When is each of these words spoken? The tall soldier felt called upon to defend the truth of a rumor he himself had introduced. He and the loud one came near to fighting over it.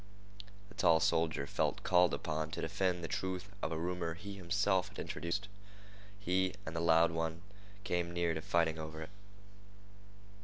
The 0.69 0.73
tall 0.73 0.99
soldier 0.99 1.45
felt 1.45 1.83
called 1.83 2.11
upon 2.11 2.49
to 2.53 2.61
defend 2.61 3.03
the 3.03 3.07
truth 3.07 3.51
of 3.61 3.71
a 3.71 3.77
rumor 3.77 4.15
he 4.15 4.33
himself 4.33 4.87
had 4.87 4.97
introduced. 4.97 5.47
He 6.19 6.55
and 6.65 6.75
the 6.75 6.79
loud 6.79 7.11
one 7.11 7.43
came 7.83 8.09
near 8.11 8.33
to 8.33 8.41
fighting 8.41 8.79
over 8.79 9.03
it. 9.03 9.11